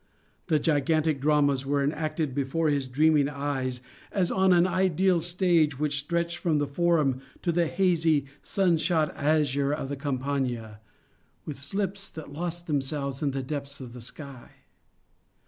[0.47, 3.81] The gigantic dramas were enacted before his dreaming eyes
[4.11, 9.15] as on an ideal stage which stretched from the Forum to the hazy, sun shot
[9.15, 10.79] azure of the Campagna,
[11.45, 14.49] with slips that lost themselves in the depths of the sky.